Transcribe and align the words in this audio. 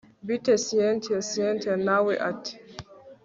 bite 0.27 0.53
cyntia 0.65 1.19
cyntia 1.31 1.73
nawe 1.85 2.13
ati 2.29 2.53